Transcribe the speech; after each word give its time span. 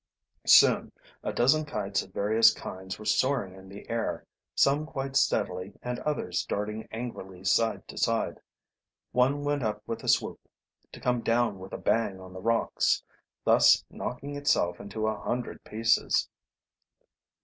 Soon 0.47 0.91
a 1.21 1.31
dozen 1.31 1.63
kites 1.63 2.01
of 2.01 2.11
various 2.11 2.51
kinds 2.51 2.97
were 2.97 3.05
soaring 3.05 3.53
in 3.53 3.69
the 3.69 3.87
air, 3.87 4.25
some 4.55 4.83
quite 4.87 5.15
steadily 5.15 5.73
and 5.83 5.99
others 5.99 6.43
darting 6.45 6.87
angrily 6.89 7.37
from 7.37 7.45
side 7.45 7.87
to 7.87 7.99
side. 7.99 8.39
One 9.11 9.43
went 9.43 9.61
up 9.61 9.83
with 9.87 10.03
a 10.03 10.07
swoop, 10.07 10.39
to 10.91 10.99
come 10.99 11.21
down 11.21 11.59
with 11.59 11.71
a 11.71 11.77
bang 11.77 12.19
on 12.19 12.33
the 12.33 12.41
rocks, 12.41 13.03
thus 13.43 13.85
knocking 13.91 14.35
itself 14.35 14.79
into 14.79 15.05
a 15.05 15.19
hundred 15.21 15.63
pieces. 15.63 16.27